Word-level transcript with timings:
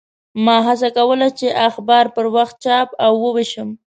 ما 0.45 0.57
هڅه 0.67 0.89
کوله 0.97 1.27
چې 1.39 1.47
اخبار 1.67 2.05
پر 2.15 2.25
وخت 2.35 2.55
چاپ 2.65 2.89
او 3.05 3.13
ووېشم. 3.23 3.69